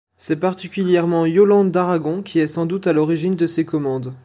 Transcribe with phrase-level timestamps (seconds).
[0.17, 4.15] C'est particulièrement Yolande d'Aragon qui est sans doute à l'origine de ces commandes.